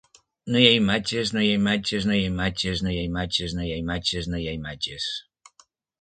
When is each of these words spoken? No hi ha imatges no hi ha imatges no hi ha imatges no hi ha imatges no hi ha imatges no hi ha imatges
No 0.53 0.61
hi 0.61 0.63
ha 0.67 0.77
imatges 0.77 1.33
no 1.35 1.43
hi 1.47 1.49
ha 1.49 1.57
imatges 1.59 2.05
no 2.11 2.15
hi 2.15 2.23
ha 2.23 2.25
imatges 2.31 2.83
no 2.87 2.95
hi 2.95 2.97
ha 3.03 3.07
imatges 3.11 3.55
no 3.59 3.65
hi 3.67 3.69
ha 3.75 3.79
imatges 3.83 4.29
no 4.33 4.41
hi 4.41 4.49
ha 4.49 4.57
imatges 4.63 5.07